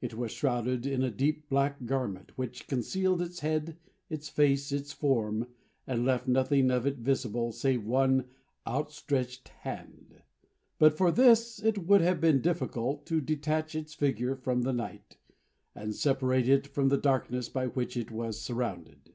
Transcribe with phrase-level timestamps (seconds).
[0.00, 3.76] It was shrouded in a deep black garment, which concealed its head,
[4.08, 5.48] its face, its form,
[5.88, 8.26] and left nothing of it visible, save one
[8.64, 10.22] outstretched hand.
[10.78, 15.16] But for this it would have been difficult to detach its figure from the night,
[15.74, 19.14] and separate it from the darkness by which it was surrounded.